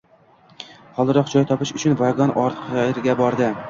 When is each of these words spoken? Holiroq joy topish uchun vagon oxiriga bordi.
Holiroq 0.95 1.31
joy 1.35 1.47
topish 1.53 1.77
uchun 1.79 1.97
vagon 2.03 2.37
oxiriga 2.49 3.21
bordi. 3.27 3.57